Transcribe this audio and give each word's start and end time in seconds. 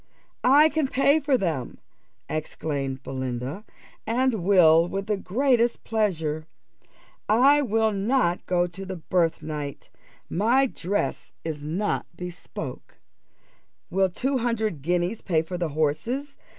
"I 0.43 0.69
can 0.69 0.87
pay 0.87 1.19
for 1.19 1.37
them," 1.37 1.77
exclaimed 2.27 3.03
Belinda, 3.03 3.63
"and 4.07 4.43
will 4.43 4.87
with 4.87 5.05
the 5.05 5.15
greatest 5.15 5.83
pleasure. 5.83 6.47
I 7.29 7.61
will 7.61 7.91
not 7.91 8.43
go 8.47 8.65
to 8.65 8.83
the 8.83 8.95
birthnight 8.95 9.89
my 10.27 10.65
dress 10.65 11.33
is 11.43 11.63
not 11.63 12.07
bespoke. 12.17 12.97
Will 13.91 14.09
two 14.09 14.39
hundred 14.39 14.81
guineas 14.81 15.21
pay 15.21 15.43
for 15.43 15.59
the 15.59 15.69
horses? 15.69 16.35